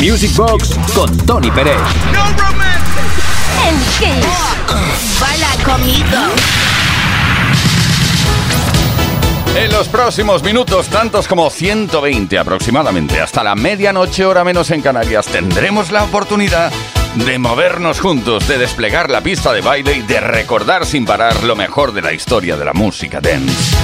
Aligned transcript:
Music 0.00 0.34
Box 0.36 0.78
con 0.94 1.16
Tony 1.18 1.50
Pérez. 1.50 1.76
No 2.12 2.24
En 3.68 3.78
Kiss. 3.98 5.20
Baila 5.20 5.48
conmigo. 5.64 6.18
En 9.56 9.70
los 9.70 9.88
próximos 9.88 10.42
minutos, 10.42 10.88
tantos 10.88 11.28
como 11.28 11.50
120 11.50 12.38
aproximadamente, 12.38 13.20
hasta 13.20 13.44
la 13.44 13.54
medianoche 13.54 14.24
hora 14.24 14.44
menos 14.44 14.70
en 14.70 14.80
Canarias, 14.80 15.26
tendremos 15.26 15.90
la 15.92 16.04
oportunidad 16.04 16.72
de 17.14 17.38
movernos 17.38 18.00
juntos, 18.00 18.48
de 18.48 18.56
desplegar 18.56 19.10
la 19.10 19.20
pista 19.20 19.52
de 19.52 19.60
baile 19.60 19.96
y 19.96 20.02
de 20.02 20.20
recordar 20.20 20.86
sin 20.86 21.04
parar 21.04 21.44
lo 21.44 21.54
mejor 21.54 21.92
de 21.92 22.00
la 22.00 22.12
historia 22.14 22.56
de 22.56 22.64
la 22.64 22.72
música 22.72 23.20
dance. 23.20 23.76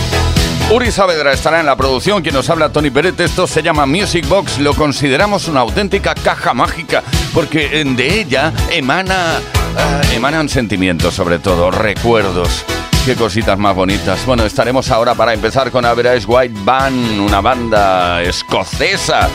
Uri 0.71 0.93
Saavedra 0.93 1.33
estará 1.33 1.61
en 1.61 1.67
la 1.67 1.77
producción, 1.77 2.21
quien 2.23 2.35
nos 2.35 2.51
habla 2.51 2.71
Tony 2.71 2.91
Peret. 2.91 3.19
Esto 3.21 3.47
se 3.47 3.63
llama 3.63 3.87
Music 3.87 4.29
Box. 4.29 4.59
Lo 4.59 4.75
consideramos 4.75 5.49
una 5.49 5.61
auténtica 5.61 6.15
caja 6.15 6.53
mágica 6.53 7.03
porque 7.33 7.83
de 7.85 8.21
ella 8.21 8.53
emana, 8.71 9.39
eh, 9.39 10.17
emanan 10.17 10.51
sentimientos, 10.51 11.15
sobre 11.15 11.39
todo 11.39 11.71
recuerdos. 11.71 12.67
Qué 13.07 13.15
cositas 13.15 13.59
más 13.59 13.75
bonitas. 13.75 14.27
Bueno, 14.27 14.45
estaremos 14.45 14.91
ahora 14.91 15.15
para 15.15 15.33
empezar 15.33 15.71
con 15.71 15.87
Average 15.87 16.27
White 16.27 16.61
Band, 16.65 17.19
una 17.19 17.41
banda 17.41 18.23
escocesa 18.23 19.27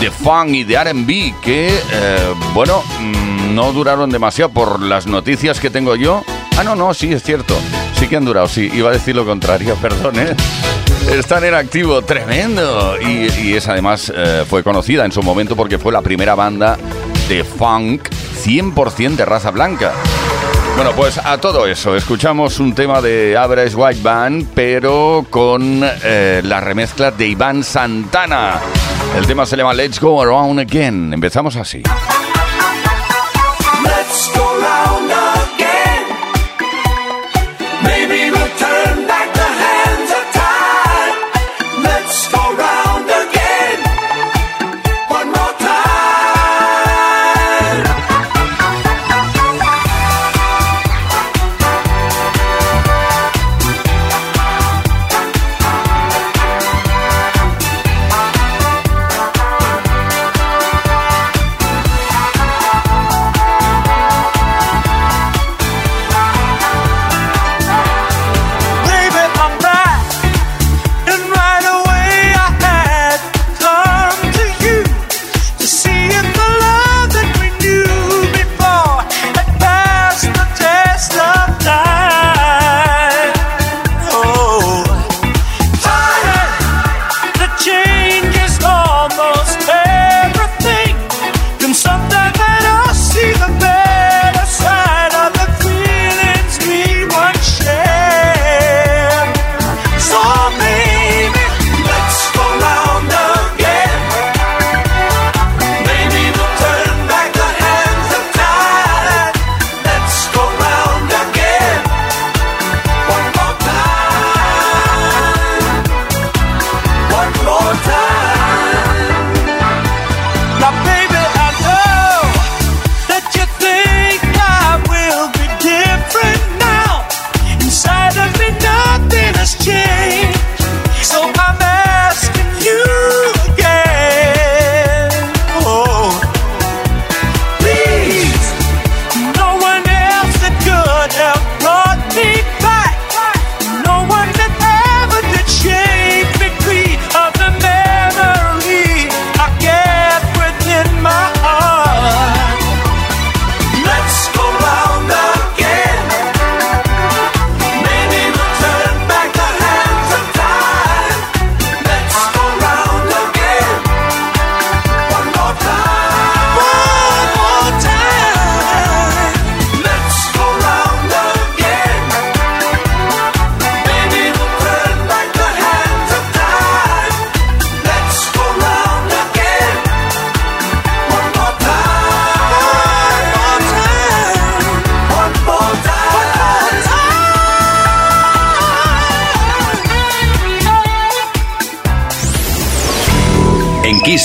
de 0.00 0.10
funk 0.10 0.48
y 0.48 0.64
de 0.64 0.76
RB 0.76 1.40
que, 1.40 1.68
eh, 1.68 2.34
bueno, 2.52 2.82
mm, 2.98 3.54
no 3.54 3.72
duraron 3.72 4.10
demasiado 4.10 4.50
por 4.50 4.82
las 4.82 5.06
noticias 5.06 5.60
que 5.60 5.70
tengo 5.70 5.94
yo. 5.94 6.24
Ah, 6.58 6.64
no, 6.64 6.74
no, 6.74 6.92
sí, 6.94 7.12
es 7.12 7.22
cierto. 7.22 7.56
Sí 7.94 8.08
que 8.08 8.16
han 8.16 8.24
durado, 8.24 8.48
sí. 8.48 8.70
Iba 8.72 8.90
a 8.90 8.92
decir 8.92 9.14
lo 9.16 9.24
contrario, 9.24 9.76
perdón, 9.82 10.18
¿eh? 10.18 10.34
Están 11.12 11.44
en 11.44 11.54
activo, 11.54 12.02
tremendo. 12.02 12.96
Y, 13.00 13.30
y 13.40 13.54
es 13.54 13.68
además, 13.68 14.12
eh, 14.14 14.44
fue 14.48 14.62
conocida 14.62 15.04
en 15.04 15.12
su 15.12 15.22
momento 15.22 15.54
porque 15.56 15.78
fue 15.78 15.92
la 15.92 16.02
primera 16.02 16.34
banda 16.34 16.76
de 17.28 17.44
funk 17.44 18.08
100% 18.44 19.16
de 19.16 19.24
raza 19.24 19.50
blanca. 19.50 19.92
Bueno, 20.76 20.90
pues 20.96 21.18
a 21.18 21.38
todo 21.38 21.66
eso, 21.68 21.94
escuchamos 21.94 22.58
un 22.58 22.74
tema 22.74 23.00
de 23.00 23.36
Average 23.36 23.76
White 23.76 24.00
Band, 24.02 24.48
pero 24.54 25.24
con 25.30 25.82
eh, 25.84 26.40
la 26.42 26.60
remezcla 26.60 27.12
de 27.12 27.28
Iván 27.28 27.62
Santana. 27.62 28.58
El 29.16 29.24
tema 29.24 29.46
se 29.46 29.56
llama 29.56 29.72
Let's 29.72 30.00
Go 30.00 30.20
Around 30.20 30.58
Again. 30.60 31.12
Empezamos 31.14 31.54
así. 31.54 31.80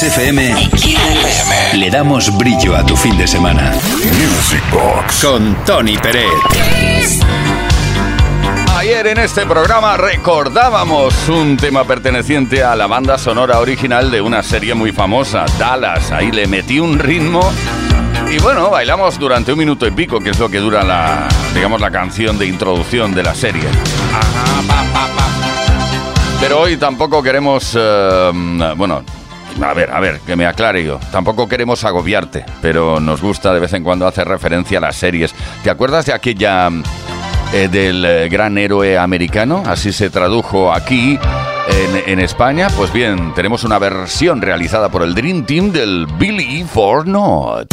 En 0.01 0.05
Kiss 0.05 0.17
FM 0.17 0.55
le 1.73 1.89
damos 1.89 2.37
brillo 2.37 2.73
a 2.73 2.85
tu 2.85 2.95
fin 2.95 3.17
de 3.17 3.27
semana. 3.27 3.73
Music 3.73 4.63
Box. 4.71 5.25
Con 5.25 5.57
Tony 5.65 5.97
Pérez. 5.97 7.19
Ayer 8.77 9.07
en 9.07 9.17
este 9.17 9.45
programa 9.45 9.97
recordábamos 9.97 11.27
un 11.27 11.57
tema 11.57 11.83
perteneciente 11.83 12.63
a 12.63 12.77
la 12.77 12.87
banda 12.87 13.17
sonora 13.17 13.59
original 13.59 14.09
de 14.09 14.21
una 14.21 14.41
serie 14.41 14.73
muy 14.73 14.93
famosa, 14.93 15.43
Dallas. 15.57 16.13
Ahí 16.13 16.31
le 16.31 16.47
metí 16.47 16.79
un 16.79 16.97
ritmo 16.97 17.51
y 18.31 18.39
bueno, 18.39 18.69
bailamos 18.69 19.19
durante 19.19 19.51
un 19.51 19.59
minuto 19.59 19.85
y 19.85 19.91
pico, 19.91 20.21
que 20.21 20.29
es 20.29 20.39
lo 20.39 20.49
que 20.49 20.59
dura 20.59 20.81
la, 20.81 21.27
digamos, 21.53 21.81
la 21.81 21.91
canción 21.91 22.37
de 22.37 22.45
introducción 22.45 23.13
de 23.13 23.23
la 23.23 23.35
serie. 23.35 23.67
Pero 26.39 26.61
hoy 26.61 26.77
tampoco 26.77 27.21
queremos, 27.21 27.75
eh, 27.77 28.31
bueno, 28.77 29.03
a 29.61 29.73
ver, 29.73 29.91
a 29.91 29.99
ver, 29.99 30.19
que 30.21 30.35
me 30.35 30.45
aclare 30.45 30.83
yo. 30.83 30.99
Tampoco 31.11 31.47
queremos 31.47 31.83
agobiarte, 31.83 32.45
pero 32.61 32.99
nos 32.99 33.21
gusta 33.21 33.53
de 33.53 33.59
vez 33.59 33.73
en 33.73 33.83
cuando 33.83 34.07
hacer 34.07 34.27
referencia 34.27 34.77
a 34.77 34.81
las 34.81 34.95
series. 34.95 35.33
¿Te 35.63 35.69
acuerdas 35.69 36.05
de 36.05 36.13
aquella 36.13 36.69
eh, 37.53 37.67
del 37.69 38.05
eh, 38.05 38.29
gran 38.29 38.57
héroe 38.57 38.97
americano? 38.97 39.63
Así 39.65 39.91
se 39.91 40.09
tradujo 40.09 40.71
aquí 40.73 41.19
en, 41.67 42.11
en 42.11 42.19
España. 42.19 42.67
Pues 42.75 42.91
bien, 42.93 43.33
tenemos 43.33 43.63
una 43.63 43.79
versión 43.79 44.41
realizada 44.41 44.89
por 44.89 45.03
el 45.03 45.13
Dream 45.13 45.45
Team 45.45 45.71
del 45.71 46.07
Believe 46.17 46.69
or 46.75 47.07
Not. 47.07 47.67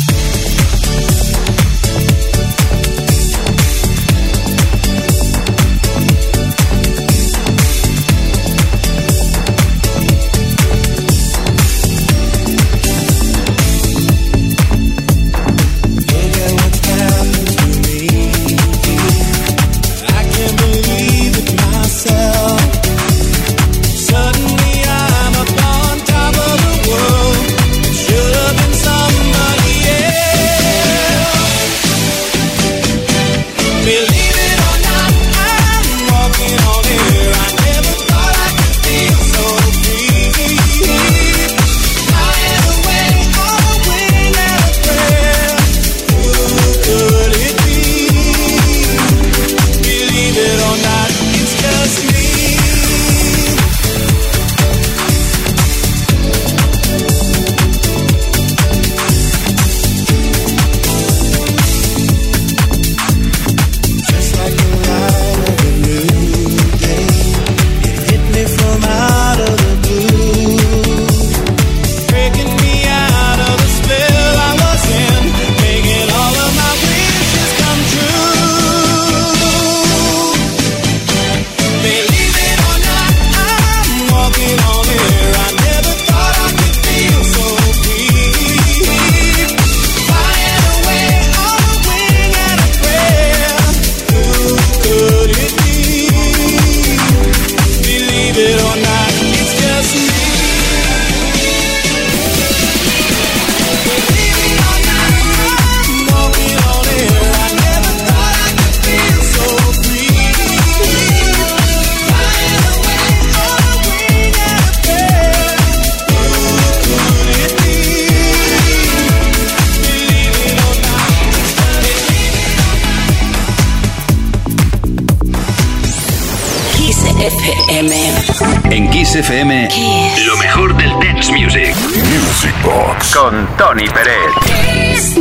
Box. 132.63 133.15
Con 133.15 133.47
Tony 133.57 133.87
Pérez. 133.89 135.17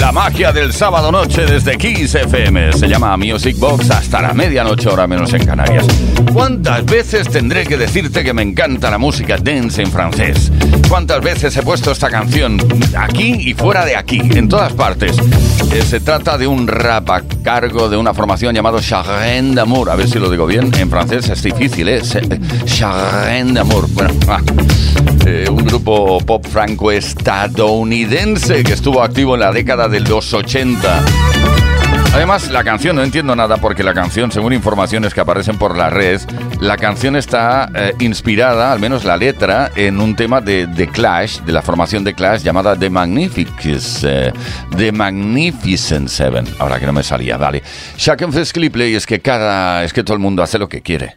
La 0.00 0.12
magia 0.12 0.50
del 0.50 0.72
sábado 0.72 1.12
noche 1.12 1.44
desde 1.44 1.76
Kiss 1.76 2.14
FM 2.14 2.72
se 2.72 2.88
llama 2.88 3.16
Music 3.16 3.56
Box 3.58 3.90
hasta 3.90 4.22
la 4.22 4.32
medianoche, 4.32 4.88
hora 4.88 5.06
menos 5.06 5.32
en 5.34 5.44
Canarias. 5.44 5.86
¿Cuántas 6.32 6.84
veces 6.86 7.28
tendré 7.28 7.66
que 7.66 7.76
decirte 7.76 8.24
que 8.24 8.32
me 8.32 8.42
encanta 8.42 8.90
la 8.90 8.98
música 8.98 9.36
dance 9.36 9.82
en 9.82 9.90
francés? 9.92 10.50
¿Cuántas 10.88 11.20
veces 11.22 11.56
he 11.56 11.62
puesto 11.62 11.92
esta 11.92 12.08
canción 12.08 12.58
aquí 12.96 13.34
y 13.40 13.54
fuera 13.54 13.84
de 13.84 13.94
aquí, 13.96 14.20
en 14.20 14.48
todas 14.48 14.72
partes? 14.72 15.16
Eh, 15.70 15.82
se 15.82 16.00
trata 16.00 16.38
de 16.38 16.46
un 16.46 16.66
rap 16.66 17.10
a 17.10 17.22
cargo 17.44 17.88
de 17.88 17.96
una 17.96 18.14
formación 18.14 18.54
llamado 18.54 18.80
Chagrin 18.80 19.54
d'Amour. 19.54 19.90
A 19.90 19.96
ver 19.96 20.08
si 20.08 20.18
lo 20.18 20.30
digo 20.30 20.46
bien, 20.46 20.72
en 20.78 20.90
francés 20.90 21.28
es 21.28 21.42
difícil, 21.42 21.88
¿eh? 21.88 22.00
Chagrin 22.64 23.54
d'Amour. 23.54 23.86
Bueno, 23.90 24.14
ah. 24.28 24.40
Eh, 25.26 25.46
un 25.48 25.64
grupo 25.64 26.09
pop 26.18 26.44
franco-estadounidense 26.46 28.64
que 28.64 28.72
estuvo 28.72 29.00
activo 29.02 29.34
en 29.34 29.40
la 29.40 29.52
década 29.52 29.88
de 29.88 30.00
los 30.00 30.34
80. 30.34 31.04
Además, 32.12 32.50
la 32.50 32.64
canción, 32.64 32.96
no 32.96 33.04
entiendo 33.04 33.36
nada 33.36 33.58
porque 33.58 33.84
la 33.84 33.94
canción, 33.94 34.32
según 34.32 34.52
informaciones 34.52 35.14
que 35.14 35.20
aparecen 35.20 35.56
por 35.56 35.76
la 35.76 35.90
red, 35.90 36.20
la 36.60 36.76
canción 36.76 37.14
está 37.14 37.70
eh, 37.74 37.94
inspirada, 38.00 38.72
al 38.72 38.80
menos 38.80 39.04
la 39.04 39.16
letra, 39.16 39.70
en 39.76 40.00
un 40.00 40.16
tema 40.16 40.40
de 40.40 40.66
The 40.66 40.88
Clash, 40.88 41.42
de 41.42 41.52
la 41.52 41.62
formación 41.62 42.02
de 42.02 42.14
Clash 42.14 42.42
llamada 42.42 42.76
The 42.76 42.90
Magnificent, 42.90 44.04
eh, 44.04 44.32
The 44.76 44.90
Magnificent 44.90 46.08
Seven. 46.08 46.46
Ahora 46.58 46.80
que 46.80 46.86
no 46.86 46.92
me 46.92 47.04
salía, 47.04 47.38
qu'il 48.52 48.70
plaît, 48.70 48.90
y 48.90 48.96
es 48.96 49.06
que 49.06 49.20
cada, 49.20 49.84
es 49.84 49.92
que 49.92 50.02
todo 50.02 50.14
el 50.14 50.20
mundo 50.20 50.42
hace 50.42 50.58
lo 50.58 50.68
que 50.68 50.82
quiere. 50.82 51.16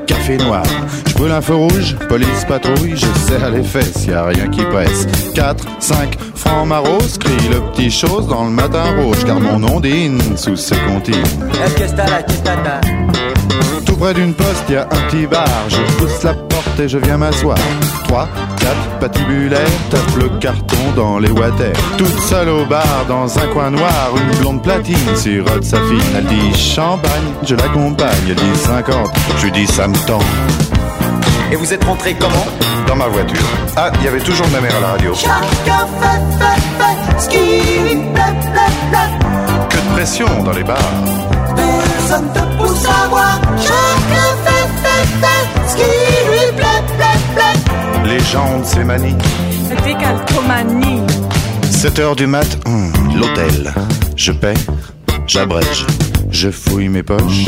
Je 0.39 1.13
brûle 1.15 1.31
un 1.31 1.41
feu 1.41 1.55
rouge, 1.55 1.95
police 2.07 2.45
patrouille, 2.47 2.95
je 2.95 3.05
serre 3.27 3.49
les 3.49 3.63
fesses, 3.63 4.05
y 4.05 4.13
a 4.13 4.25
rien 4.25 4.47
qui 4.47 4.63
presse. 4.63 5.05
4, 5.35 5.65
5, 5.79 6.17
francs 6.35 6.67
maros, 6.67 7.17
crie 7.19 7.49
le 7.49 7.59
petit 7.71 7.91
chose 7.91 8.27
dans 8.27 8.45
le 8.45 8.51
matin 8.51 8.83
rouge, 8.97 9.23
car 9.25 9.39
mon 9.39 9.61
ondine 9.63 10.21
sous 10.37 10.55
ses 10.55 10.77
comptines. 10.87 11.17
Près 14.01 14.13
d'une 14.15 14.33
poste, 14.33 14.67
y 14.67 14.75
a 14.75 14.81
un 14.81 14.85
petit 15.07 15.27
bar. 15.27 15.47
Je 15.67 15.81
pousse 15.97 16.23
la 16.23 16.33
porte 16.33 16.79
et 16.79 16.89
je 16.89 16.97
viens 16.97 17.17
m'asseoir. 17.17 17.57
3, 18.05 18.27
4, 18.59 18.99
patibulaire, 18.99 19.69
tape 19.91 20.15
le 20.19 20.29
carton 20.39 20.77
dans 20.95 21.19
les 21.19 21.29
water. 21.29 21.71
Toute 21.97 22.19
seule 22.21 22.49
au 22.49 22.65
bar, 22.65 23.05
dans 23.07 23.37
un 23.37 23.47
coin 23.53 23.69
noir, 23.69 24.09
une 24.15 24.37
blonde 24.39 24.63
platine 24.63 25.15
sirote 25.15 25.63
sa 25.63 25.77
fille. 25.77 26.01
Elle 26.17 26.25
dit 26.25 26.57
champagne, 26.57 27.31
je 27.43 27.53
l'accompagne. 27.55 28.25
Elle 28.27 28.35
dit 28.35 28.59
50, 28.65 28.95
je 29.37 29.43
lui 29.45 29.51
dis 29.51 29.67
ça 29.67 29.87
me 29.87 29.95
tend. 30.07 30.19
Et 31.51 31.55
vous 31.55 31.71
êtes 31.71 31.83
rentré 31.83 32.15
comment? 32.15 32.47
Dans 32.87 32.95
ma 32.95 33.07
voiture. 33.07 33.45
Ah, 33.75 33.91
il 33.99 34.05
y 34.05 34.07
avait 34.07 34.21
toujours 34.21 34.47
ma 34.49 34.61
mère 34.61 34.75
à 34.77 34.79
la 34.79 34.87
radio. 34.93 35.13
Chacun 35.13 35.85
fait, 36.01 36.21
fait, 36.39 36.61
fait 36.79 37.21
ce 37.21 37.29
qui 37.29 37.37
lui 37.37 37.95
plaît, 38.13 38.35
plaît, 38.51 38.73
plaît. 38.89 39.67
Que 39.69 39.77
de 39.77 39.93
pression 39.93 40.43
dans 40.43 40.53
les 40.53 40.63
bars. 40.63 40.77
Personne 41.55 42.33
te 42.33 42.57
pousse 42.57 42.85
à 42.85 43.07
voir. 43.09 43.39
Légende, 48.21 48.63
c'est 48.65 48.83
manie. 48.83 49.15
Décalcomanie. 49.83 51.01
7 51.71 51.99
heures 51.99 52.15
du 52.15 52.27
mat, 52.27 52.45
hum, 52.67 52.91
l'hôtel. 53.15 53.73
Je 54.15 54.31
paie, 54.31 54.53
j'abrège, 55.25 55.87
je 56.29 56.51
fouille 56.51 56.89
mes 56.89 57.01
poches. 57.01 57.47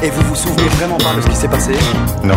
Et 0.00 0.10
vous 0.10 0.22
vous 0.22 0.36
souvenez 0.36 0.68
vraiment 0.68 0.96
pas 0.98 1.12
de 1.14 1.20
ce 1.22 1.26
qui 1.26 1.34
s'est 1.34 1.48
passé 1.48 1.72
Non, 2.22 2.36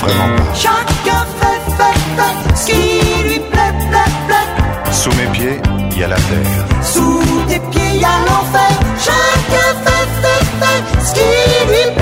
vraiment 0.00 0.36
pas. 0.36 0.54
Chacun 0.54 1.24
fait, 1.38 1.60
fait, 1.76 1.98
fait 2.16 2.56
ce 2.56 2.66
qui 2.66 3.22
lui 3.22 3.38
plaît, 3.38 3.72
plaît, 3.88 4.12
plaît. 4.26 4.92
Sous 4.92 5.10
mes 5.10 5.26
pieds, 5.32 5.60
il 5.92 5.98
y 5.98 6.04
a 6.04 6.08
la 6.08 6.16
terre. 6.16 6.66
Sous 6.82 7.22
tes 7.48 7.60
pieds, 7.70 8.00
y 8.00 8.04
a 8.04 8.18
l'enfer. 8.26 8.80
Chacun 8.98 9.68
fait, 9.84 10.08
fait, 10.22 10.44
fait 10.60 11.06
ce 11.06 11.14
qui 11.14 11.20
lui 11.68 11.94
plaît. 11.94 11.97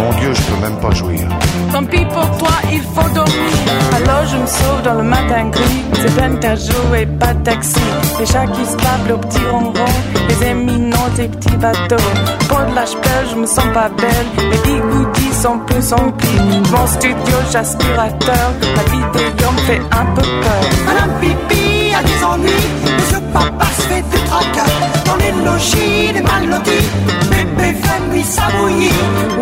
Mon 0.00 0.12
Dieu, 0.18 0.32
je 0.32 0.42
peux 0.42 0.60
même 0.62 0.80
pas 0.80 0.90
jouir. 0.92 1.20
Tant 1.72 1.84
pis 1.84 2.04
pour 2.06 2.38
toi, 2.38 2.54
il 2.72 2.80
faut 2.80 3.08
dormir. 3.14 3.52
Alors 3.94 4.24
je 4.26 4.36
me 4.38 4.46
sauve 4.46 4.82
dans 4.82 4.94
le 4.94 5.02
matin 5.02 5.50
gris. 5.50 5.84
C'est 6.00 6.16
peine 6.16 6.38
qu'à 6.40 6.54
jouer, 6.56 7.04
pas 7.18 7.34
de 7.34 7.42
taxi. 7.44 7.80
Les 8.18 8.24
chats 8.24 8.46
qui 8.46 8.64
se 8.64 9.12
au 9.12 9.18
petit 9.18 9.44
ronron. 9.50 9.92
Les 10.28 10.46
éminents 10.48 11.10
des 11.16 11.28
petits 11.28 11.56
bateaux. 11.56 12.08
Pour 12.48 12.60
de 12.60 12.74
l'âge 12.74 12.96
je 13.30 13.36
me 13.36 13.46
sens 13.46 13.66
pas 13.74 13.90
belle. 13.90 14.28
Les 14.50 14.58
bigoudis 14.58 15.34
sont 15.34 15.58
plus 15.66 15.92
emplis. 15.92 16.40
Mon 16.72 16.86
studio, 16.86 17.36
j'aspirateur. 17.52 18.46
La 18.76 18.82
vidéo 18.84 19.50
me 19.52 19.60
fait 19.66 19.82
un 19.92 20.06
peu 20.14 20.22
peur. 20.22 20.62
Madame 20.86 21.10
Pipi 21.20 21.94
a 21.94 22.02
des 22.02 22.24
ennuis. 22.24 22.96
Monsieur 22.96 23.20
Papa 23.34 23.66
se 23.76 23.82
fait 23.82 24.02
du 24.02 24.24
tracas. 24.24 24.99
Dans 25.10 25.16
les 25.16 25.32
logis, 25.44 26.12
les 26.14 26.22
mal 26.22 26.48
lotis. 26.48 26.86
Bébé 27.30 27.74
fait 27.82 28.00
nuit 28.12 28.22
s'abouillir. 28.22 28.92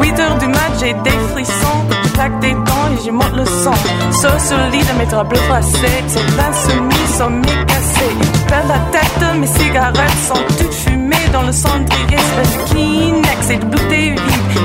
8 0.01 0.19
heures 0.19 0.39
du 0.39 0.47
mat, 0.47 0.73
j'ai 0.81 0.95
des 0.95 1.19
frissons. 1.31 1.81
Je 2.05 2.09
claque 2.13 2.41
des 2.41 2.53
dents 2.53 2.89
et 2.91 3.03
j'y 3.05 3.11
monte 3.11 3.37
le 3.37 3.45
son. 3.45 3.75
Sauf 4.11 4.39
sur 4.49 4.57
le 4.57 4.71
lit 4.71 4.83
de 4.83 4.99
mes 4.99 5.05
draps 5.05 5.29
bleus 5.29 5.41
froissés. 5.41 6.03
C'est 6.07 6.25
l'insoumis, 6.39 7.07
sommeil 7.19 7.67
cassé. 7.67 8.09
Je 8.23 8.49
perds 8.49 8.67
la 8.67 8.79
tête, 8.93 9.37
mes 9.39 9.47
cigarettes 9.47 10.21
sont 10.27 10.43
toutes 10.57 10.73
fumées 10.73 11.29
dans 11.35 11.43
le 11.43 11.53
cendrier. 11.53 12.17
Espèce 12.17 12.57
de 12.57 12.63
Kleenex 12.71 13.51
et 13.51 13.59
de 13.59 13.65
bouteilles 13.67 14.17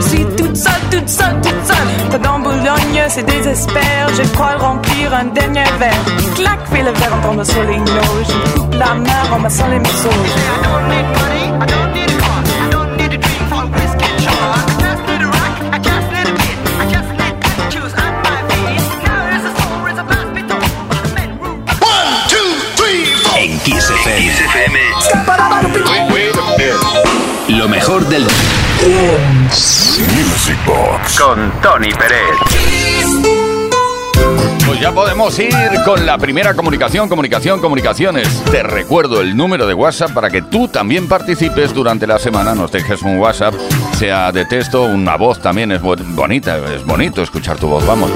vides 0.10 0.33
toute 0.54 0.62
seule, 0.62 0.82
toute 0.92 1.10
seule, 1.10 1.42
toute 1.42 1.66
seule. 1.66 2.10
Pas 2.12 2.18
dans 2.20 2.40
Boulogne, 2.40 3.04
c'est 3.10 3.26
désespère. 3.26 4.08
Je 4.16 4.22
crois 4.34 4.56
remplir 4.58 5.14
un 5.14 5.26
dernier 5.26 5.64
verre. 5.80 6.06
Clac, 6.36 6.60
fais 6.72 6.84
le 6.84 6.92
verre 6.92 7.14
en 7.16 7.22
tombant 7.28 7.44
sur 7.44 7.64
les 7.64 7.78
nôtres. 7.80 8.28
Je 8.28 8.60
coupe 8.60 8.76
la 8.76 8.94
mer 8.94 9.26
en 9.32 9.40
massant 9.40 9.68
les 9.68 9.80
morceaux. 9.80 10.10
XFM. 23.66 24.74
Lo 27.50 27.68
mejor 27.68 28.06
del... 28.06 28.28
Music 30.08 30.58
Box. 30.66 31.20
con 31.20 31.52
Tony 31.62 31.92
Pérez. 31.94 33.34
Pues 34.66 34.80
ya 34.80 34.92
podemos 34.92 35.38
ir 35.40 35.54
con 35.86 36.06
la 36.06 36.18
primera 36.18 36.54
comunicación, 36.54 37.10
comunicación, 37.10 37.60
comunicaciones. 37.60 38.28
Te 38.46 38.64
recuerdo 38.64 39.22
el 39.22 39.36
número 39.36 39.68
de 39.68 39.74
WhatsApp 39.74 40.12
para 40.12 40.30
que 40.30 40.42
tú 40.42 40.68
también 40.68 41.08
participes 41.08 41.74
durante 41.74 42.08
la 42.08 42.20
semana. 42.20 42.56
Nos 42.56 42.72
dejes 42.72 43.02
un 43.02 43.18
WhatsApp, 43.18 43.54
sea 43.98 44.32
de 44.32 44.46
texto, 44.46 44.84
una 44.84 45.16
voz 45.16 45.40
también 45.40 45.72
es 45.72 45.82
bonita, 45.82 46.58
es 46.74 46.86
bonito 46.86 47.22
escuchar 47.22 47.58
tu 47.58 47.68
voz, 47.68 47.86
vamos. 47.86 48.12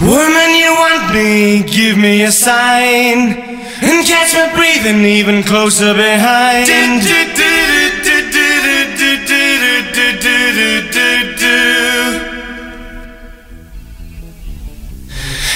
Woman, 0.00 0.50
you 0.56 0.72
want 0.74 1.14
me, 1.14 1.62
give 1.62 1.96
me 1.96 2.22
a 2.24 2.32
sign. 2.32 3.61
And 3.82 4.06
catch 4.06 4.32
me 4.34 4.46
breathing 4.54 5.04
even 5.04 5.42
closer 5.42 5.92
behind. 5.92 6.68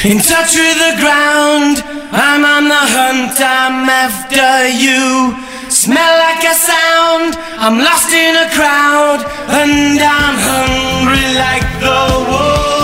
In 0.05 0.19
touch 0.19 0.55
with 0.55 0.79
the 0.87 0.95
ground, 1.01 1.83
I'm 2.13 2.45
on 2.45 2.69
the 2.69 2.85
hunt, 2.97 3.41
I'm 3.41 3.89
after 3.89 4.69
you. 4.69 5.35
Smell 5.69 6.19
like 6.27 6.45
a 6.45 6.55
sound, 6.55 7.35
I'm 7.59 7.79
lost 7.79 8.13
in 8.13 8.37
a 8.37 8.49
crowd, 8.55 9.25
and 9.49 9.99
I'm 9.99 10.37
hungry 10.39 11.35
like 11.35 11.67
the 11.81 12.25
wolves. 12.29 12.76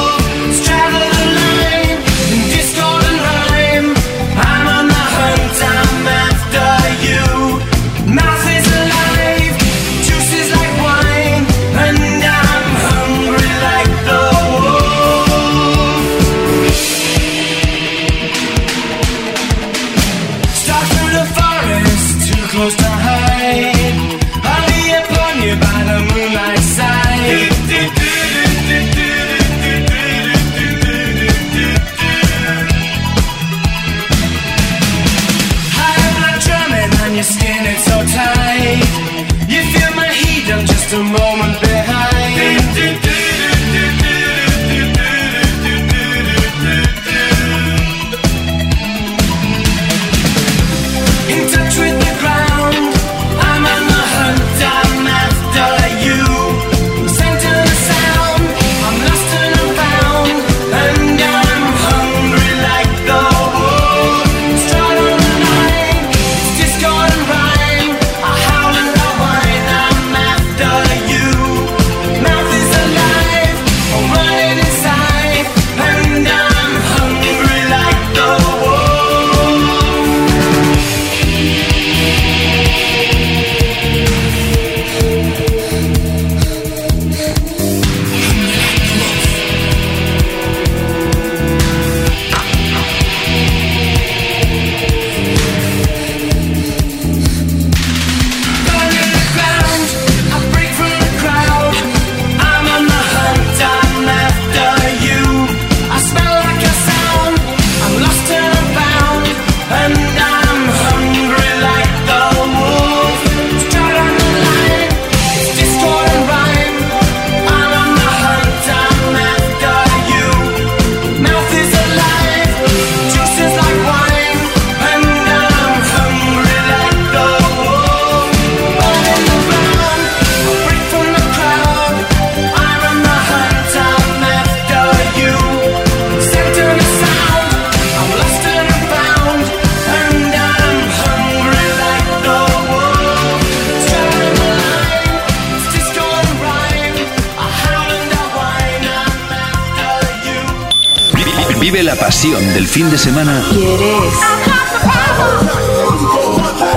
Del 152.23 152.69
fin 152.69 152.89
de 152.89 152.97
semana 152.97 153.43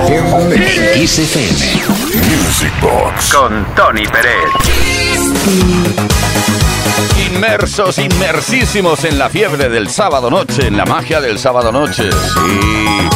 en 0.08 1.00
Kiss 1.00 1.20
FM. 1.20 1.52
Music 2.36 2.74
Box. 2.82 3.32
Con 3.32 3.64
Tony 3.75 4.08
Pérez. 4.08 4.34
Inmersos, 7.32 8.00
inmersísimos 8.00 9.04
en 9.04 9.20
la 9.20 9.30
fiebre 9.30 9.70
del 9.70 9.88
sábado 9.88 10.32
noche, 10.32 10.66
en 10.66 10.78
la 10.78 10.86
magia 10.86 11.22
del 11.22 11.38
sábado 11.38 11.72
noche. 11.72 12.10
Sí. 12.12 13.14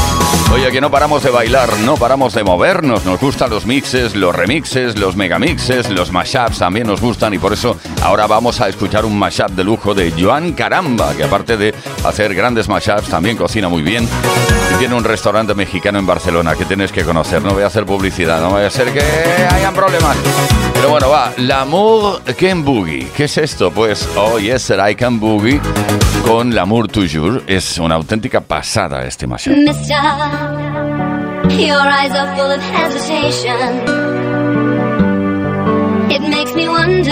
Oye, 0.51 0.71
que 0.71 0.81
no 0.81 0.89
paramos 0.89 1.23
de 1.23 1.29
bailar, 1.29 1.69
no 1.85 1.95
paramos 1.95 2.33
de 2.33 2.43
movernos. 2.43 3.05
Nos 3.05 3.19
gustan 3.19 3.51
los 3.51 3.65
mixes, 3.67 4.15
los 4.15 4.35
remixes, 4.35 4.97
los 4.97 5.15
megamixes, 5.15 5.89
los 5.91 6.11
mashups 6.11 6.57
también 6.59 6.87
nos 6.87 7.01
gustan 7.01 7.33
y 7.33 7.37
por 7.37 7.53
eso 7.53 7.77
ahora 8.01 8.25
vamos 8.25 8.59
a 8.59 8.67
escuchar 8.67 9.05
un 9.05 9.17
mashup 9.17 9.51
de 9.51 9.63
lujo 9.63 9.93
de 9.93 10.11
Joan 10.11 10.53
Caramba, 10.53 11.13
que 11.13 11.23
aparte 11.23 11.55
de 11.55 11.73
hacer 12.03 12.33
grandes 12.33 12.67
mashups, 12.67 13.09
también 13.09 13.37
cocina 13.37 13.69
muy 13.69 13.83
bien. 13.83 14.07
Y 14.73 14.79
tiene 14.79 14.95
un 14.95 15.03
restaurante 15.03 15.53
mexicano 15.53 15.99
en 15.99 16.07
Barcelona 16.07 16.55
que 16.55 16.65
tienes 16.65 16.91
que 16.91 17.03
conocer. 17.03 17.43
No 17.43 17.53
voy 17.53 17.63
a 17.63 17.67
hacer 17.67 17.85
publicidad, 17.85 18.41
no 18.41 18.51
vaya 18.51 18.67
a 18.67 18.71
ser 18.71 18.91
que 18.91 19.01
hayan 19.01 19.73
problemas. 19.73 20.17
Pero 20.79 20.91
bueno, 20.91 21.09
va, 21.09 21.33
L'amour 21.39 22.21
can 22.37 22.63
boogie. 22.63 23.05
¿Qué 23.13 23.25
es 23.25 23.37
esto? 23.37 23.69
Pues, 23.69 24.07
oh 24.15 24.39
yes, 24.39 24.69
I 24.71 24.95
can 24.95 25.19
boogie 25.19 25.59
con 26.25 26.55
L'amour 26.55 26.87
toujours. 26.87 27.43
Es 27.47 27.77
una 27.79 27.95
auténtica 27.95 28.39
pasada 28.39 29.03
este 29.03 29.27
mashup. 29.27 29.57
Mister, 29.57 29.97
Your 31.49 31.81
eyes 31.81 32.13
are 32.13 32.33
full 32.37 32.49
of 32.49 32.61
hesitation. 32.61 33.81
It 36.09 36.21
makes 36.21 36.55
me 36.55 36.69
wonder 36.69 37.11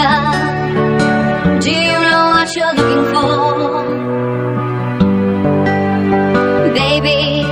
Do 1.60 1.70
you 1.70 1.92
know 1.92 2.30
what 2.30 2.56
you're 2.56 2.74
looking 2.74 3.04
for? 3.12 3.84
Baby, 6.72 7.44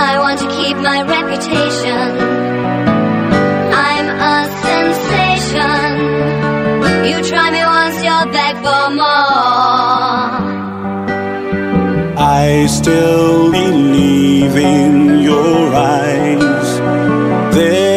I 0.00 0.18
want 0.18 0.38
to 0.40 0.46
keep 0.48 0.78
my 0.78 1.02
reputation. 1.02 1.77
You 7.18 7.24
try 7.24 7.50
me 7.50 7.64
once, 7.64 7.96
you'll 8.04 8.30
beg 8.30 8.54
for 8.58 8.90
more. 8.94 10.38
I 12.16 12.66
still 12.68 13.50
believe 13.50 14.54
in 14.54 15.18
your 15.18 15.74
eyes. 15.74 16.68
There 17.56 17.87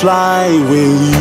fly 0.00 0.58
with 0.68 1.14
you. 1.14 1.15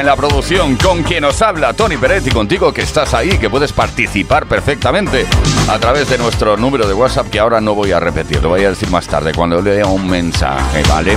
En 0.00 0.06
la 0.06 0.16
producción, 0.16 0.76
con 0.76 1.02
quien 1.02 1.22
nos 1.22 1.42
habla 1.42 1.72
Tony 1.72 1.96
Pérez 1.96 2.26
y 2.26 2.30
contigo 2.30 2.72
que 2.72 2.82
estás 2.82 3.14
ahí, 3.14 3.38
que 3.38 3.50
puedes 3.50 3.72
participar 3.72 4.46
perfectamente 4.46 5.26
a 5.68 5.78
través 5.78 6.08
de 6.08 6.18
nuestro 6.18 6.56
número 6.56 6.86
de 6.86 6.94
WhatsApp 6.94 7.28
que 7.28 7.38
ahora 7.38 7.60
no 7.60 7.74
voy 7.74 7.92
a 7.92 7.98
repetir, 7.98 8.42
lo 8.42 8.50
voy 8.50 8.64
a 8.64 8.70
decir 8.70 8.90
más 8.90 9.06
tarde 9.06 9.32
cuando 9.34 9.60
lea 9.60 9.86
un 9.86 10.08
mensaje, 10.08 10.82
¿vale? 10.88 11.16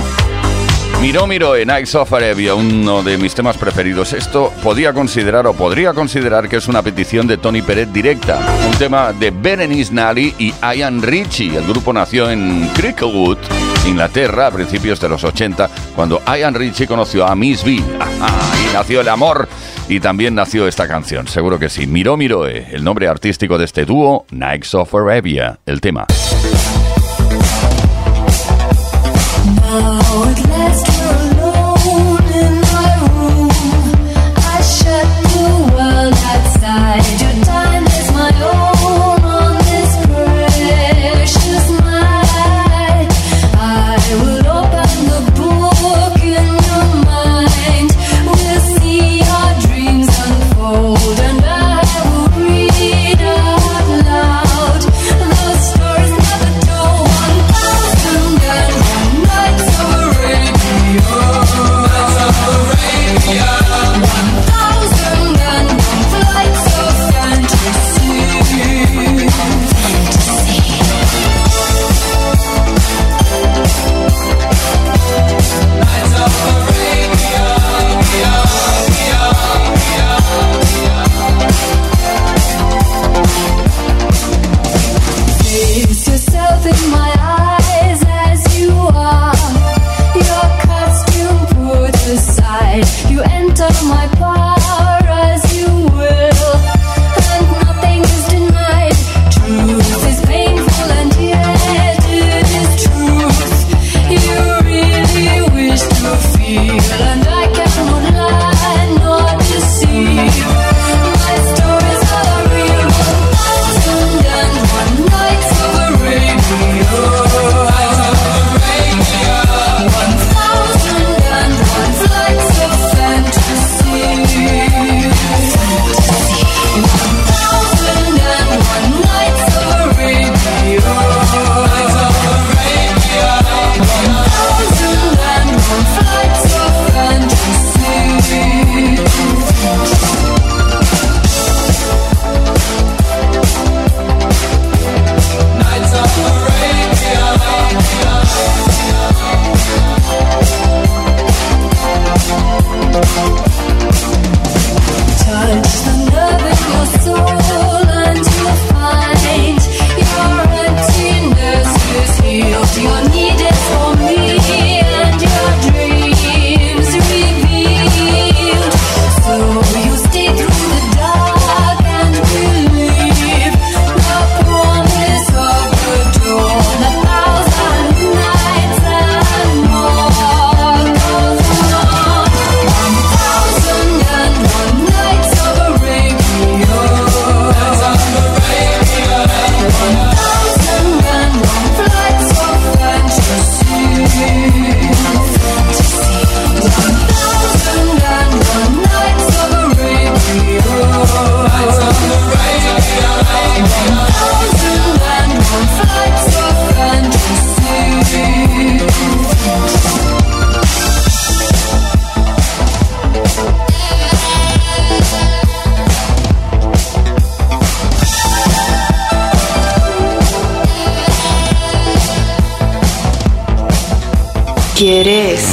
Miró, 1.00 1.26
miró 1.26 1.56
en 1.56 1.66
Nights 1.68 1.94
of 1.96 2.12
Arabia, 2.12 2.54
uno 2.54 3.02
de 3.02 3.18
mis 3.18 3.34
temas 3.34 3.56
preferidos. 3.56 4.12
Esto 4.12 4.52
podía 4.62 4.92
considerar 4.92 5.46
o 5.48 5.52
podría 5.52 5.92
considerar 5.94 6.48
que 6.48 6.56
es 6.56 6.68
una 6.68 6.80
petición 6.80 7.26
de 7.26 7.38
Tony 7.38 7.60
Pérez 7.60 7.92
directa. 7.92 8.38
Un 8.68 8.78
tema 8.78 9.12
de 9.12 9.32
Berenice 9.32 9.92
Nally 9.92 10.34
y 10.38 10.54
Ian 10.76 11.02
Ritchie. 11.02 11.56
El 11.56 11.66
grupo 11.66 11.92
nació 11.92 12.30
en 12.30 12.68
Cricklewood, 12.74 13.38
Inglaterra, 13.84 14.46
a 14.46 14.50
principios 14.52 15.00
de 15.00 15.08
los 15.08 15.24
80, 15.24 15.68
cuando 15.96 16.22
Ian 16.24 16.54
Ritchie 16.54 16.86
conoció 16.86 17.26
a 17.26 17.34
Miss 17.34 17.64
B. 17.64 17.82
nació 18.72 19.00
el 19.00 19.08
amor 19.08 19.48
y 19.88 20.00
también 20.00 20.34
nació 20.34 20.66
esta 20.66 20.88
canción. 20.88 21.28
Seguro 21.28 21.58
que 21.58 21.68
sí. 21.68 21.86
Miró, 21.86 22.16
eh, 22.48 22.68
el 22.72 22.84
nombre 22.84 23.08
artístico 23.08 23.58
de 23.58 23.64
este 23.64 23.84
dúo, 23.84 24.26
Nights 24.30 24.74
of 24.74 24.94
Arabia, 24.94 25.58
el 25.66 25.80
tema. 25.80 26.06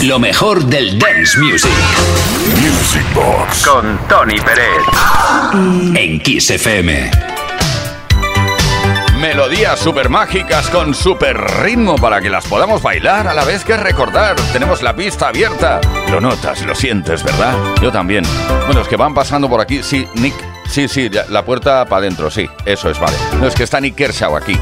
Lo 0.04 0.17
mejor 0.17 0.63
del 0.65 0.97
dance 0.97 1.38
music. 1.39 1.71
Music 2.56 3.06
Box. 3.13 3.67
Con 3.67 3.99
Tony 4.08 4.39
Pérez. 4.39 4.84
En 5.93 6.21
Kiss 6.21 6.52
FM. 6.52 7.12
Melodías 9.19 9.78
super 9.78 10.08
mágicas 10.08 10.69
con 10.69 10.93
super 10.93 11.38
ritmo 11.62 11.95
para 11.95 12.21
que 12.21 12.30
las 12.30 12.45
podamos 12.47 12.82
bailar 12.82 13.28
a 13.28 13.34
la 13.34 13.43
vez 13.43 13.65
que 13.65 13.75
recordar. 13.75 14.38
Tenemos 14.54 14.82
la 14.82 14.95
pista 14.95 15.28
abierta. 15.28 15.82
Lo 16.10 16.21
notas, 16.21 16.62
lo 16.65 16.73
sientes, 16.73 17.21
¿verdad? 17.21 17.54
Yo 17.82 17.91
también. 17.91 18.23
Bueno, 18.67 18.80
es 18.82 18.88
que 18.88 18.95
van 18.95 19.13
pasando 19.13 19.49
por 19.49 19.60
aquí. 19.60 19.84
Sí, 19.84 20.08
Nick. 20.15 20.36
Sí, 20.69 20.88
sí, 20.88 21.10
la 21.30 21.43
puerta 21.43 21.84
para 21.86 21.99
adentro, 21.99 22.32
sí. 22.32 22.47
Eso 22.65 22.89
es, 22.89 22.99
vale. 22.99 23.17
No, 23.39 23.47
es 23.47 23.56
que 23.56 23.63
está 23.63 23.82
Nick 23.82 23.95
Kershaw 23.95 24.38
aquí. 24.38 24.58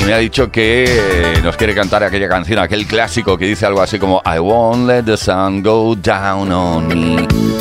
Y 0.00 0.04
me 0.04 0.14
ha 0.14 0.18
dicho 0.18 0.50
que 0.50 0.84
eh, 0.84 1.40
nos 1.42 1.56
quiere 1.56 1.74
cantar 1.74 2.02
aquella 2.04 2.28
canción, 2.28 2.58
aquel 2.58 2.86
clásico 2.86 3.36
que 3.36 3.46
dice 3.46 3.66
algo 3.66 3.82
así 3.82 3.98
como 3.98 4.22
I 4.24 4.38
won't 4.38 4.86
let 4.86 5.02
the 5.04 5.16
sun 5.16 5.62
go 5.62 5.94
down 5.94 6.52
on 6.52 6.88
me. 6.88 7.57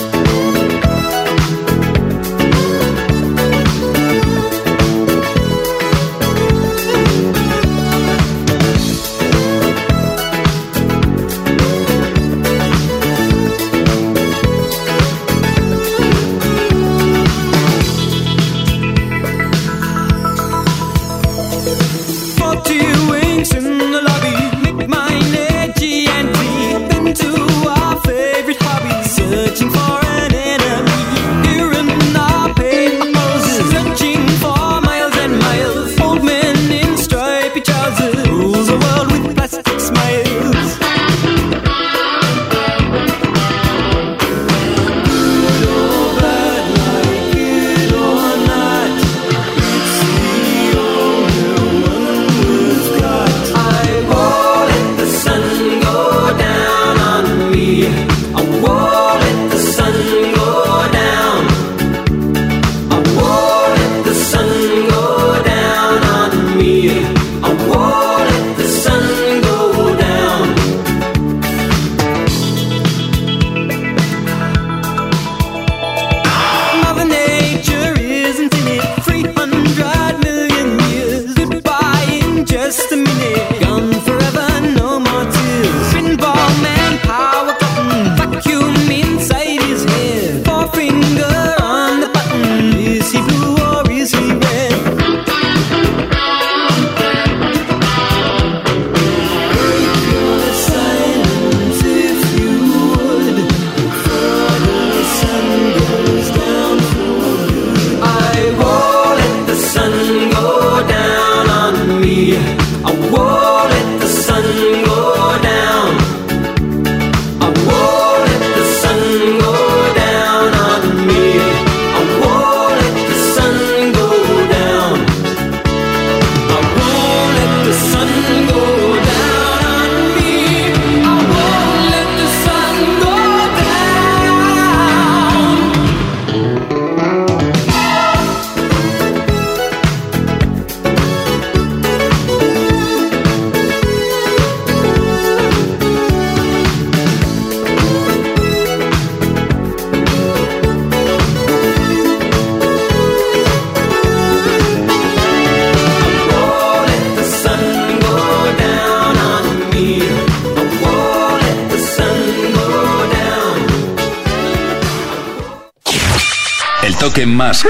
El 166.88 166.95
toque 166.95 167.26
más 167.26 167.65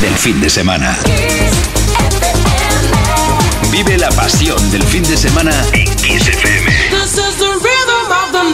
del 0.00 0.14
fin 0.14 0.40
de 0.40 0.48
semana. 0.48 0.96
Vive 3.72 3.98
la 3.98 4.08
pasión 4.10 4.70
del 4.70 4.84
fin 4.84 5.02
de 5.02 5.16
semana 5.16 5.50
en 5.72 5.84
Kiss 5.96 6.28
FM. 6.28 6.70
This 6.90 7.14
is 7.14 7.38
the 7.38 7.50
rhythm 7.58 8.12
of 8.12 8.30
the 8.30 8.44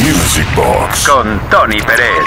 Music 0.00 0.46
Box. 0.56 1.06
Con 1.06 1.38
Tony 1.50 1.82
Pérez. 1.82 2.24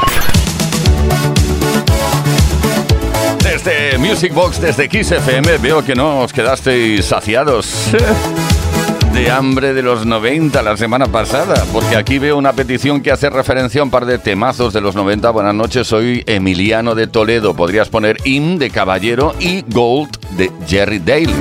Desde 3.42 3.98
Music 3.98 4.32
Box, 4.32 4.62
desde 4.62 4.88
Kiss 4.88 5.12
FM, 5.12 5.58
veo 5.58 5.84
que 5.84 5.96
no 5.96 6.20
os 6.20 6.32
quedasteis 6.32 7.06
saciados 7.06 7.90
de 9.18 9.32
hambre 9.32 9.74
de 9.74 9.82
los 9.82 10.06
90 10.06 10.62
la 10.62 10.78
semana 10.78 11.08
pasada, 11.08 11.66
porque 11.74 11.96
aquí 11.96 12.20
veo 12.20 12.38
una 12.38 12.54
petición 12.54 13.02
que 13.02 13.12
hace 13.12 13.32
referencia 13.32 13.82
a 13.82 13.84
un 13.84 13.90
par 13.90 14.06
de 14.06 14.20
temazos 14.20 14.74
de 14.74 14.80
los 14.80 14.96
90. 14.96 15.32
Buenas 15.32 15.56
noches, 15.56 15.88
soy 15.88 16.24
Emiliano 16.28 16.94
de 16.94 17.08
Toledo. 17.08 17.56
Podrías 17.56 17.90
poner 17.90 18.18
In 18.26 18.60
de 18.60 18.70
Caballero 18.70 19.34
y 19.40 19.64
Gold 19.70 20.10
de 20.38 20.52
Jerry 20.68 21.00
Daly. 21.00 21.34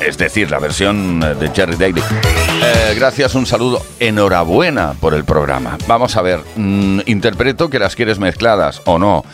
Es 0.00 0.18
decir, 0.18 0.52
la 0.52 0.60
versión 0.60 1.20
eh, 1.24 1.34
de 1.34 1.50
Jerry 1.50 1.74
Daly. 1.74 2.00
Eh, 2.00 2.94
gracias, 2.94 3.34
un 3.34 3.44
saludo. 3.44 3.82
Enhorabuena 3.98 4.94
por 5.00 5.14
el 5.14 5.24
programa. 5.24 5.78
Vamos 5.88 6.16
a 6.16 6.22
ver, 6.22 6.38
mm, 6.54 7.00
interpreto 7.06 7.68
que 7.68 7.80
las 7.80 7.96
quieres 7.96 8.20
mezcladas 8.20 8.82
o 8.84 9.00
no. 9.00 9.24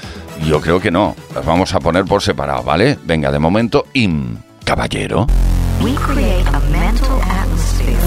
Yo 0.46 0.62
creo 0.62 0.80
que 0.80 0.90
no. 0.90 1.14
Las 1.34 1.44
vamos 1.44 1.74
a 1.74 1.80
poner 1.80 2.06
por 2.06 2.22
separado, 2.22 2.62
¿vale? 2.62 2.96
Venga, 3.04 3.30
de 3.30 3.38
momento, 3.38 3.84
In, 3.92 4.38
Caballero. 4.64 5.26
We 5.82 5.94
create 5.96 6.46
a 6.46 6.60
mental 6.70 7.22
atmosphere. 7.22 8.00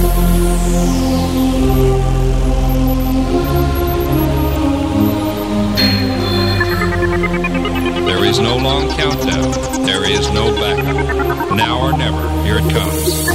There 8.06 8.26
is 8.26 8.40
no 8.40 8.58
long 8.58 8.90
countdown. 8.90 9.52
There 9.86 10.04
is 10.10 10.30
no 10.32 10.54
backup. 10.56 11.56
Now 11.56 11.80
or 11.80 11.92
never. 11.98 12.30
Here 12.44 12.58
it 12.58 12.70
comes. 12.74 13.30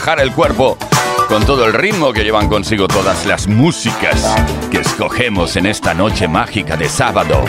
a 0.08 0.14
trabajar 0.14 0.20
el 0.20 0.32
cuerpo 0.32 0.78
con 1.28 1.44
todo 1.44 1.66
el 1.66 1.74
ritmo 1.74 2.12
que 2.12 2.24
llevan 2.24 2.48
consigo 2.48 2.88
todas 2.88 3.26
las 3.26 3.46
músicas 3.46 4.34
que 4.70 4.78
escogemos 4.78 5.54
en 5.56 5.66
esta 5.66 5.92
noche 5.92 6.26
mágica 6.26 6.78
de 6.78 6.88
sábado. 6.88 7.44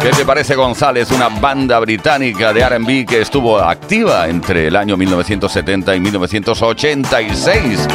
¿Qué 0.00 0.10
te 0.10 0.24
parece 0.24 0.54
González? 0.54 1.10
Una 1.10 1.28
banda 1.28 1.80
británica 1.80 2.52
de 2.52 2.68
RB 2.68 3.06
que 3.06 3.20
estuvo 3.20 3.58
activa 3.58 4.28
entre 4.28 4.68
el 4.68 4.76
año 4.76 4.96
1970 4.96 5.96
y 5.96 6.00
1986. 6.00 7.88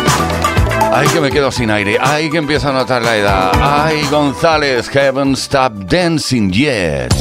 Ay, 0.91 1.07
que 1.07 1.21
me 1.21 1.31
quedo 1.31 1.51
sin 1.51 1.71
aire. 1.71 1.97
Ay, 2.01 2.29
que 2.29 2.38
empiezo 2.38 2.69
a 2.69 2.73
notar 2.73 3.01
la 3.01 3.15
edad. 3.15 3.51
Ay, 3.62 4.05
González, 4.12 4.89
haven't 4.93 5.38
stopped 5.38 5.86
dancing 5.88 6.51
yet. 6.51 7.13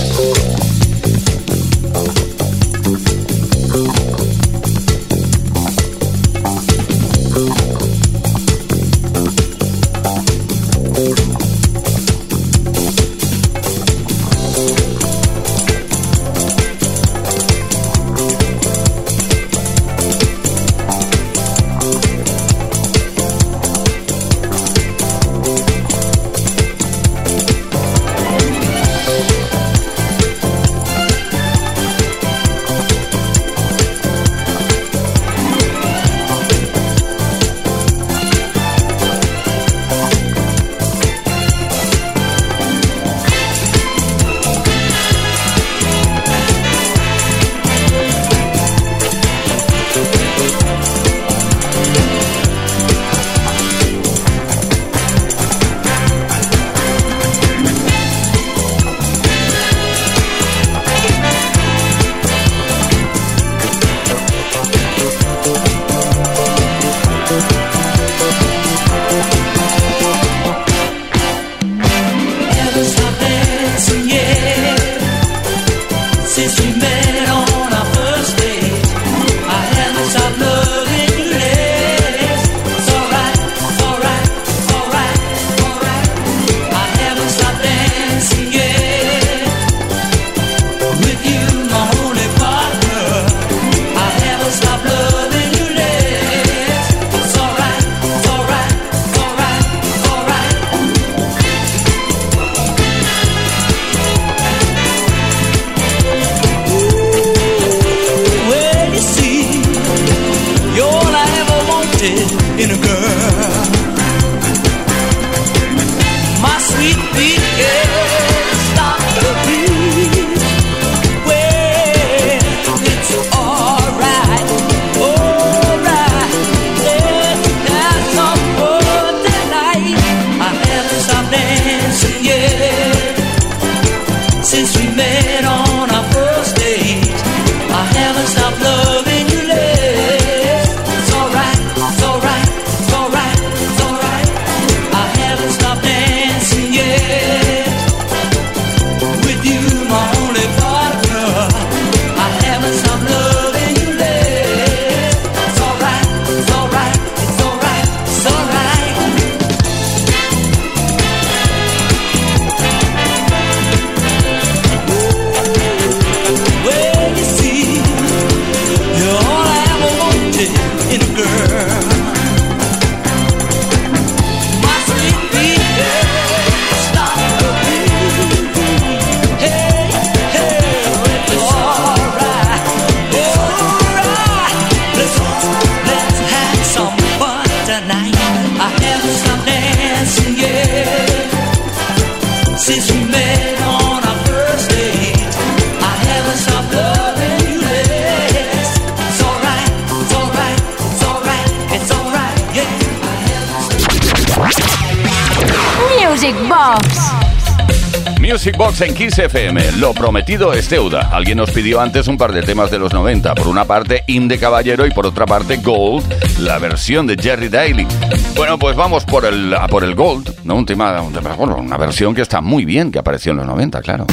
Box 208.77 208.81
en 208.81 208.95
Kiss 208.95 209.19
FM. 209.19 209.73
Lo 209.79 209.95
prometido 209.95 210.53
es 210.53 210.69
deuda. 210.69 211.09
Alguien 211.13 211.39
nos 211.39 211.51
pidió 211.51 211.81
antes 211.81 212.09
un 212.09 212.17
par 212.17 212.33
de 212.33 212.43
temas 212.43 212.71
de 212.71 212.79
los 212.79 212.93
90. 212.93 213.35
Por 213.35 213.49
una 213.49 213.65
parte, 213.65 214.05
In 214.07 214.29
de 214.29 214.39
Caballero 214.39 214.87
y 214.87 214.91
por 214.91 215.07
otra 215.07 215.25
parte, 215.25 215.59
Gold, 215.59 216.05
la 216.41 216.59
versión 216.59 217.07
de 217.07 217.17
Jerry 217.17 217.49
Daly. 217.49 217.87
Bueno, 218.35 218.59
pues 218.59 218.77
vamos 218.77 219.05
por 219.05 219.25
el, 219.25 219.55
por 219.71 219.85
el 219.85 219.95
Gold, 219.95 220.45
¿no? 220.45 220.57
Un 220.57 220.67
tema, 220.67 221.01
bueno, 221.37 221.57
una 221.57 221.77
versión 221.77 222.15
que 222.15 222.23
está 222.23 222.41
muy 222.41 222.65
bien, 222.65 222.91
que 222.91 222.99
apareció 222.99 223.33
en 223.33 223.39
los 223.39 223.47
90, 223.47 223.81
claro. 223.83 224.07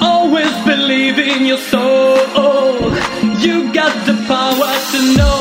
Always 0.00 0.64
believe 0.64 1.18
in 1.18 1.46
your 1.46 1.58
soul. 1.58 2.18
You 3.40 3.72
got 3.72 3.92
the 4.06 4.14
power 4.28 4.72
to 4.92 5.16
know 5.16 5.33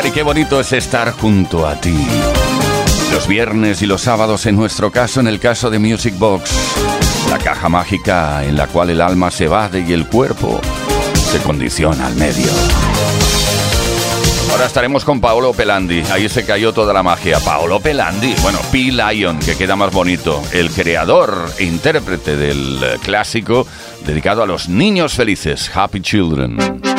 bonito 0.00 0.06
es 0.06 0.06
bailar 0.06 0.06
y 0.06 0.10
qué 0.10 0.22
bonito 0.22 0.60
es 0.60 0.72
estar 0.72 1.12
junto 1.12 1.66
a 1.66 1.80
ti. 1.80 1.96
Los 3.12 3.26
viernes 3.26 3.82
y 3.82 3.86
los 3.86 4.02
sábados 4.02 4.46
en 4.46 4.56
nuestro 4.56 4.90
caso, 4.90 5.20
en 5.20 5.26
el 5.26 5.38
caso 5.38 5.70
de 5.70 5.78
Music 5.78 6.14
Box, 6.18 6.50
la 7.28 7.38
caja 7.38 7.68
mágica 7.68 8.44
en 8.44 8.56
la 8.56 8.66
cual 8.66 8.90
el 8.90 9.00
alma 9.00 9.30
se 9.30 9.44
evade 9.44 9.84
y 9.86 9.92
el 9.92 10.06
cuerpo 10.06 10.60
se 11.30 11.38
condiciona 11.40 12.06
al 12.06 12.14
medio. 12.14 12.50
Ahora 14.50 14.66
estaremos 14.66 15.04
con 15.04 15.20
Paolo 15.20 15.52
Pelandi. 15.52 16.02
Ahí 16.10 16.28
se 16.28 16.44
cayó 16.44 16.72
toda 16.72 16.92
la 16.92 17.02
magia. 17.02 17.38
Paolo 17.38 17.78
Pelandi, 17.78 18.34
bueno, 18.42 18.58
P. 18.72 18.90
Lion, 18.90 19.38
que 19.38 19.56
queda 19.56 19.76
más 19.76 19.92
bonito. 19.92 20.42
El 20.52 20.70
creador 20.70 21.50
e 21.58 21.64
intérprete 21.64 22.36
del 22.36 22.98
clásico 23.02 23.66
dedicado 24.04 24.42
a 24.42 24.46
los 24.46 24.68
niños 24.68 25.14
felices, 25.14 25.70
Happy 25.72 26.00
Children. 26.00 26.89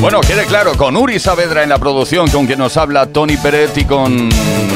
Bueno, 0.00 0.22
quede 0.22 0.46
claro, 0.46 0.72
con 0.78 0.96
Uri 0.96 1.18
Saavedra 1.18 1.62
en 1.62 1.68
la 1.68 1.78
producción, 1.78 2.26
con 2.30 2.46
quien 2.46 2.58
nos 2.58 2.78
habla 2.78 3.04
Tony 3.06 3.36
Peret 3.36 3.76
y 3.76 3.84
con... 3.84 4.30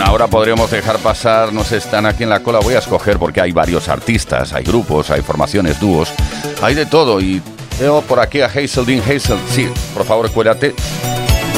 Ahora 0.04 0.26
podríamos 0.26 0.70
dejar 0.70 0.98
pasar, 0.98 1.50
nos 1.50 1.72
están 1.72 2.04
aquí 2.04 2.24
en 2.24 2.28
la 2.28 2.40
cola, 2.40 2.58
voy 2.58 2.74
a 2.74 2.78
escoger 2.78 3.18
porque 3.18 3.40
hay 3.40 3.50
varios 3.50 3.88
artistas, 3.88 4.52
hay 4.52 4.64
grupos, 4.64 5.10
hay 5.10 5.22
formaciones, 5.22 5.80
dúos, 5.80 6.12
hay 6.60 6.74
de 6.74 6.84
todo 6.84 7.22
y 7.22 7.40
veo 7.80 8.02
por 8.02 8.20
aquí 8.20 8.42
a 8.42 8.46
Hazeldin 8.46 9.00
Hazel, 9.00 9.38
sí, 9.50 9.66
por 9.94 10.04
favor 10.04 10.30
cuélate. 10.30 10.74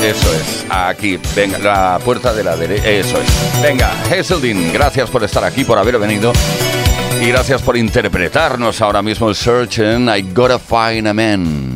Eso 0.00 0.32
es, 0.32 0.64
aquí, 0.70 1.18
venga, 1.34 1.58
la 1.58 1.98
puerta 2.04 2.32
de 2.32 2.44
la 2.44 2.54
derecha, 2.54 2.88
eso 2.88 3.18
es. 3.18 3.62
Venga, 3.62 3.90
Hazeldin, 4.08 4.72
gracias 4.72 5.10
por 5.10 5.24
estar 5.24 5.42
aquí, 5.42 5.64
por 5.64 5.76
haber 5.76 5.98
venido. 5.98 6.32
Y 7.20 7.26
gracias 7.28 7.62
por 7.62 7.76
interpretarnos 7.76 8.80
ahora 8.80 9.02
mismo 9.02 9.28
el 9.28 9.34
Search 9.34 9.80
and 9.80 10.08
I 10.08 10.22
Gotta 10.32 10.60
Find 10.60 11.08
a 11.08 11.14
Man. 11.14 11.74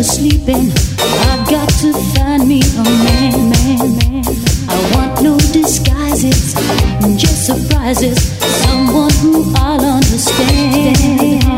Never 0.00 0.02
sleeping. 0.02 0.72
I 0.98 1.44
got 1.50 1.68
to 1.80 1.92
find 2.14 2.48
me 2.48 2.62
a 2.62 2.84
man, 2.84 3.50
man, 3.50 3.96
man. 3.96 4.24
I 4.68 4.92
want 4.94 5.22
no 5.22 5.36
disguises, 5.52 6.54
just 7.20 7.46
surprises. 7.46 8.18
Someone 8.64 9.12
who 9.20 9.52
I'll 9.56 9.84
understand. 9.84 11.49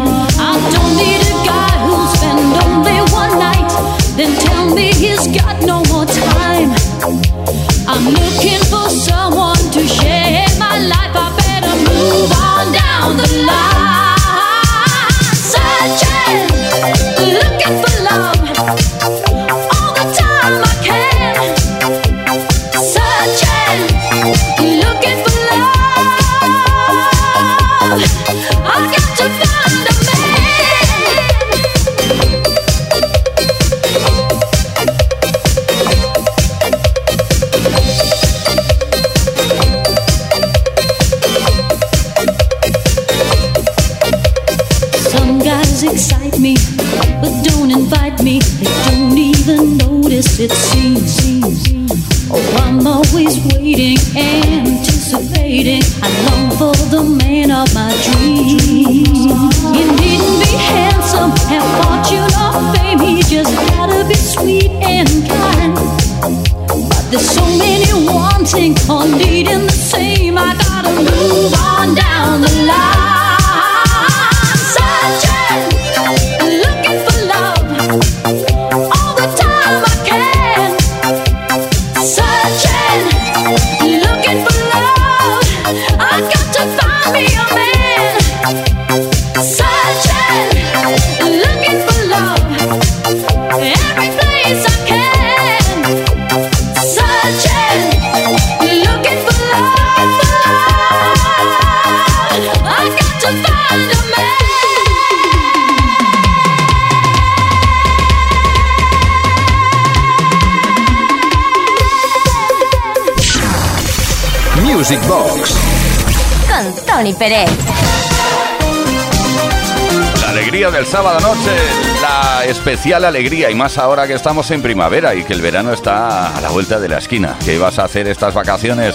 Especial 122.64 123.04
alegría 123.04 123.50
y 123.50 123.56
más 123.56 123.76
ahora 123.76 124.06
que 124.06 124.14
estamos 124.14 124.48
en 124.52 124.62
primavera 124.62 125.16
y 125.16 125.24
que 125.24 125.32
el 125.32 125.42
verano 125.42 125.72
está 125.72 126.36
a 126.36 126.40
la 126.40 126.50
vuelta 126.50 126.78
de 126.78 126.88
la 126.88 126.98
esquina. 126.98 127.36
¿Qué 127.44 127.58
vas 127.58 127.80
a 127.80 127.84
hacer 127.86 128.06
estas 128.06 128.34
vacaciones? 128.34 128.94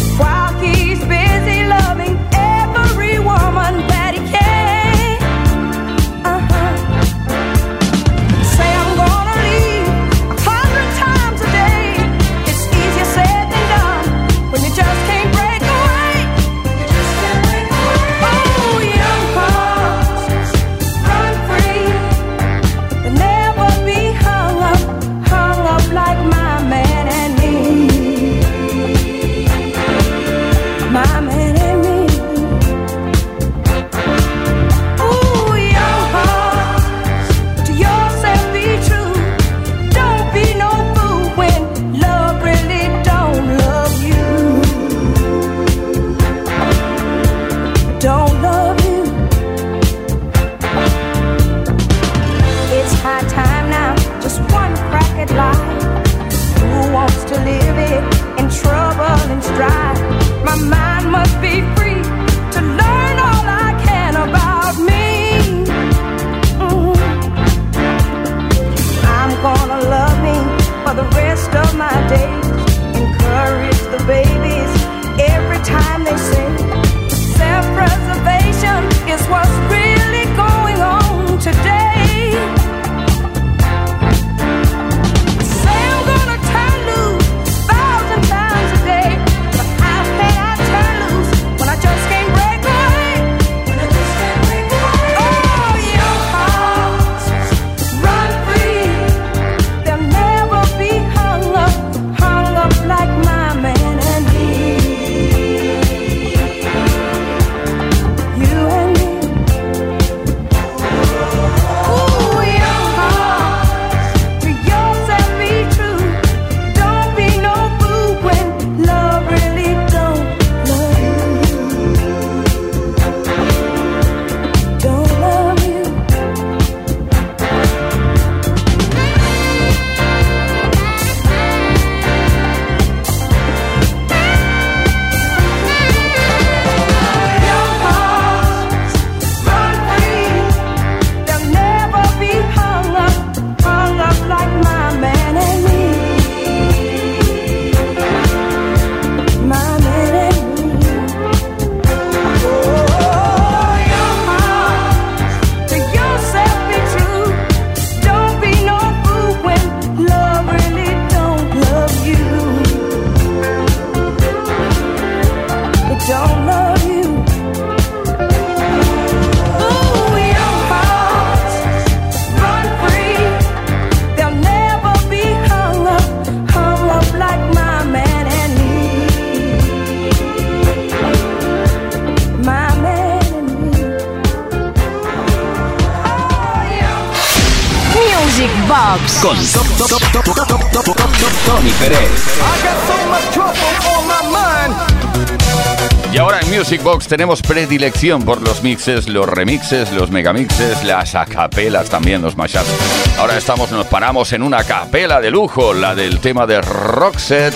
Music 196.72 197.06
tenemos 197.10 197.42
predilección 197.42 198.24
por 198.24 198.42
los 198.42 198.64
mixes, 198.64 199.10
los 199.10 199.28
remixes, 199.28 199.92
los 199.92 200.10
megamixes, 200.10 200.86
las 200.86 201.16
acapelas 201.16 201.90
también, 201.90 202.22
los 202.22 202.38
mashups. 202.38 203.18
Ahora 203.20 203.38
estamos, 203.38 203.72
nos 203.72 203.88
paramos 203.88 204.32
en 204.32 204.42
una 204.42 204.64
capela 204.64 205.20
de 205.20 205.32
lujo, 205.32 205.74
la 205.74 205.96
del 205.96 206.22
tema 206.22 206.48
de 206.48 206.62
Roxette, 206.62 207.54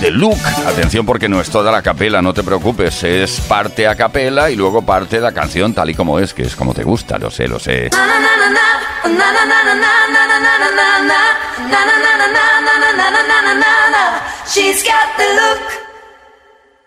de 0.00 0.10
Luke. 0.10 0.36
Atención 0.66 1.06
porque 1.06 1.30
no 1.30 1.40
es 1.40 1.48
toda 1.48 1.72
la 1.72 1.80
capela, 1.80 2.20
no 2.20 2.34
te 2.34 2.42
preocupes, 2.42 3.04
es 3.04 3.40
parte 3.40 3.88
a 3.88 3.94
capela 3.94 4.50
y 4.50 4.56
luego 4.56 4.82
parte 4.82 5.16
de 5.16 5.22
la 5.22 5.32
canción 5.32 5.72
tal 5.72 5.88
y 5.88 5.94
como 5.94 6.18
es, 6.18 6.34
que 6.34 6.42
es 6.42 6.54
como 6.54 6.74
te 6.74 6.82
gusta, 6.82 7.16
lo 7.16 7.30
sé, 7.30 7.48
lo 7.48 7.58
sé. 7.58 7.88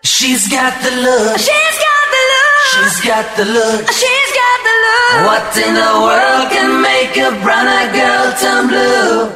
She's 0.02 0.48
got 0.48 0.72
the 0.82 0.90
look. 0.90 1.36
She's 1.38 1.76
got 1.84 2.04
the 2.14 2.22
look. 2.32 2.64
She's 2.72 3.00
got 3.04 3.36
the 3.36 3.44
look. 3.44 3.84
She's 3.92 4.32
got 4.32 4.58
the 4.64 4.74
look. 4.84 5.26
What 5.28 5.56
in 5.60 5.74
the 5.74 5.92
world 6.00 6.46
can 6.48 6.80
make 6.80 7.16
a 7.20 7.30
brown 7.44 7.68
eyed 7.68 7.92
girl 7.92 8.32
turn 8.40 8.68
blue? 8.68 9.28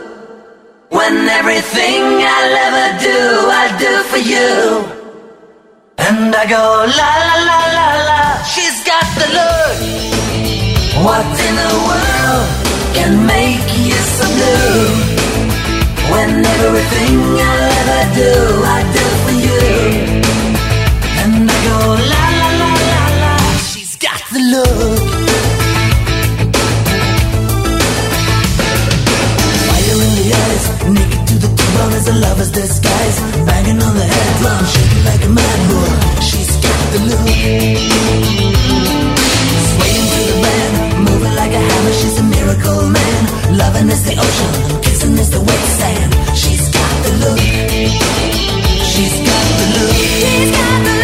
When 0.89 1.29
everything 1.29 2.01
I'll 2.25 2.57
ever 2.69 2.89
do, 2.97 3.21
I'll 3.61 3.79
do 3.79 3.93
for 4.09 4.23
you. 4.25 4.89
And 5.99 6.35
I 6.35 6.47
go 6.49 6.65
la 6.99 7.11
la 7.29 7.37
la 7.49 7.61
la 7.77 7.89
la. 8.09 8.43
She's 8.45 8.83
got 8.85 9.05
the 9.21 9.29
look. 9.37 9.77
What 11.05 11.29
in 11.45 11.55
the 11.61 11.75
world 11.89 12.47
can 12.97 13.13
make 13.27 13.69
you 13.85 14.01
so 14.17 14.25
blue? 14.33 14.89
When 16.09 16.41
everything 16.41 17.21
I'll 17.37 17.73
ever 17.81 18.03
do, 18.17 18.33
I 18.65 18.81
do 18.93 18.94
look. 24.55 24.99
Fire 29.67 29.99
in 30.07 30.13
the 30.21 30.29
eyes, 30.43 30.65
naked 30.95 31.23
to 31.29 31.35
the 31.45 31.51
bone 31.75 31.95
as 31.99 32.07
a 32.09 32.15
lover's 32.25 32.53
disguise. 32.53 33.19
Banging 33.47 33.81
on 33.87 33.95
the 34.01 34.07
head 34.15 34.31
drum, 34.41 34.63
shaking 34.73 35.05
like 35.11 35.23
a 35.29 35.31
mad 35.39 35.59
bull. 35.69 35.93
She's 36.29 36.53
got 36.65 36.83
the 36.95 37.01
look. 37.11 37.27
Swaying 39.71 40.07
through 40.11 40.27
the 40.31 40.39
band, 40.45 40.73
moving 41.07 41.35
like 41.41 41.55
a 41.61 41.63
hammer. 41.69 41.95
She's 42.01 42.17
a 42.23 42.27
miracle 42.35 42.83
man. 42.97 43.23
Loving 43.61 43.89
is 43.95 44.03
the 44.07 44.15
ocean, 44.27 44.53
kissing 44.83 45.17
is 45.23 45.31
the 45.31 45.41
wet 45.41 45.65
sand. 45.79 46.11
She's 46.41 46.65
got 46.77 46.95
the 47.05 47.13
look. 47.23 47.41
She's 48.93 49.17
got 49.29 49.47
the 49.59 49.67
look. 49.75 49.95
She's 49.95 50.51
got 50.59 50.79
the 50.87 50.93
look. 50.99 51.04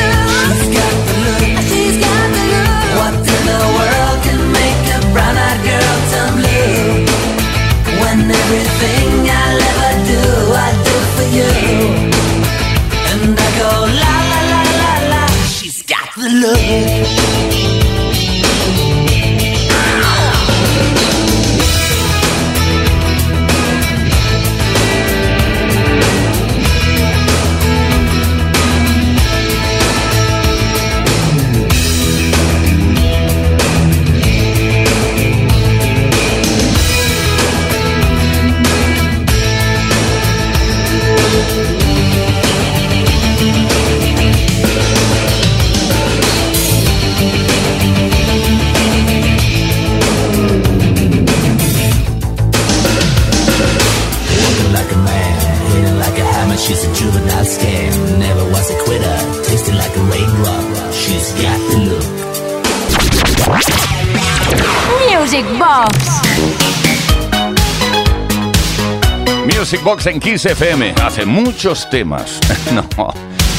Music 69.71 69.87
en 70.07 70.19
Kiss 70.19 70.47
FM. 70.47 70.95
Hace 71.01 71.25
muchos 71.25 71.89
temas. 71.89 72.41
No, 72.75 73.15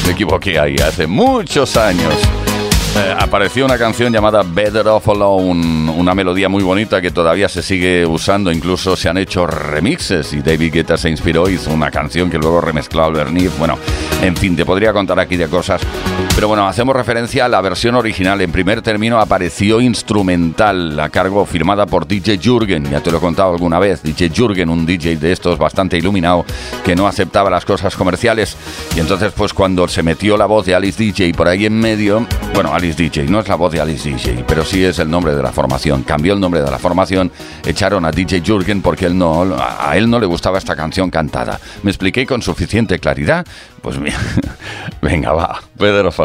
me 0.05 0.11
equivoqué 0.11 0.59
ahí. 0.59 0.75
Hace 0.75 1.07
muchos 1.07 1.77
años. 1.77 2.50
Eh, 2.93 3.15
apareció 3.17 3.63
una 3.63 3.77
canción 3.77 4.11
llamada 4.11 4.43
Better 4.43 4.85
Off 4.89 5.07
Alone, 5.07 5.91
una 5.91 6.13
melodía 6.13 6.49
muy 6.49 6.61
bonita 6.61 7.01
que 7.01 7.09
todavía 7.09 7.47
se 7.47 7.63
sigue 7.63 8.05
usando, 8.05 8.51
incluso 8.51 8.97
se 8.97 9.07
han 9.07 9.17
hecho 9.17 9.47
remixes 9.47 10.33
y 10.33 10.41
David 10.41 10.73
Guetta 10.73 10.97
se 10.97 11.09
inspiró, 11.09 11.49
hizo 11.49 11.71
una 11.71 11.89
canción 11.89 12.29
que 12.29 12.37
luego 12.37 12.59
remezcló 12.59 13.05
Albert. 13.05 13.31
Bueno, 13.57 13.77
en 14.21 14.35
fin, 14.35 14.57
te 14.57 14.65
podría 14.65 14.91
contar 14.91 15.19
aquí 15.21 15.37
de 15.37 15.47
cosas, 15.47 15.81
pero 16.35 16.49
bueno, 16.49 16.67
hacemos 16.67 16.93
referencia 16.93 17.45
a 17.45 17.47
la 17.47 17.61
versión 17.61 17.95
original. 17.95 18.41
En 18.41 18.51
primer 18.51 18.81
término 18.81 19.21
apareció 19.21 19.79
instrumental 19.79 20.99
a 20.99 21.07
cargo 21.07 21.45
firmada 21.45 21.85
por 21.85 22.05
DJ 22.05 22.39
Jürgen, 22.39 22.89
ya 22.91 22.99
te 22.99 23.09
lo 23.09 23.19
he 23.19 23.21
contado 23.21 23.53
alguna 23.53 23.79
vez, 23.79 24.03
DJ 24.03 24.31
Jürgen, 24.35 24.67
un 24.67 24.85
DJ 24.85 25.15
de 25.15 25.31
estos 25.31 25.57
bastante 25.57 25.97
iluminado 25.97 26.43
que 26.83 26.95
no 26.97 27.07
aceptaba 27.07 27.49
las 27.49 27.63
cosas 27.63 27.95
comerciales 27.95 28.57
y 28.97 28.99
entonces 28.99 29.31
pues 29.31 29.53
cuando 29.53 29.87
se 29.87 30.03
metió 30.03 30.35
la 30.35 30.45
voz 30.45 30.65
de 30.65 30.75
Alice 30.75 31.01
DJ 31.01 31.33
por 31.33 31.47
ahí 31.47 31.65
en 31.65 31.79
medio, 31.79 32.27
bueno, 32.53 32.73
Alice 32.81 32.97
DJ, 32.97 33.29
no 33.29 33.39
es 33.39 33.47
la 33.47 33.53
voz 33.53 33.71
de 33.71 33.79
Alice 33.79 34.09
DJ, 34.09 34.43
pero 34.47 34.65
sí 34.65 34.83
es 34.83 34.97
el 34.97 35.07
nombre 35.07 35.35
de 35.35 35.43
la 35.43 35.51
formación. 35.51 36.01
Cambió 36.01 36.33
el 36.33 36.39
nombre 36.39 36.63
de 36.63 36.71
la 36.71 36.79
formación, 36.79 37.31
echaron 37.63 38.05
a 38.05 38.11
DJ 38.11 38.41
Jürgen 38.41 38.81
porque 38.81 39.05
él 39.05 39.15
no, 39.15 39.55
a 39.55 39.95
él 39.97 40.09
no 40.09 40.19
le 40.19 40.25
gustaba 40.25 40.57
esta 40.57 40.75
canción 40.75 41.11
cantada. 41.11 41.59
¿Me 41.83 41.91
expliqué 41.91 42.25
con 42.25 42.41
suficiente 42.41 42.97
claridad? 42.97 43.45
Pues 43.83 43.99
mira, 43.99 44.17
venga, 45.03 45.31
va, 45.31 45.61
Better 45.75 46.07
Off 46.07 46.19